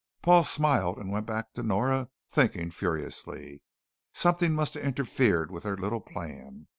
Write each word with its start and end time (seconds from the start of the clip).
Paul 0.23 0.43
smiled 0.43 0.97
and 0.97 1.11
went 1.11 1.27
back 1.27 1.53
to 1.53 1.61
Nora, 1.61 2.09
thinking 2.27 2.71
furiously. 2.71 3.61
Something 4.15 4.53
must 4.55 4.73
have 4.73 4.81
interfered 4.81 5.51
with 5.51 5.61
their 5.61 5.77
little 5.77 6.01
plan. 6.01 6.65